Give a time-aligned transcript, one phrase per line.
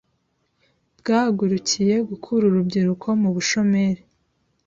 [0.99, 4.01] bwahagurukiye gukura urubyiruko mu bushomeri